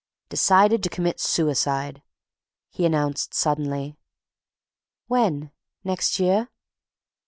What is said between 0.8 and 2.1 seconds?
to commit suicide,"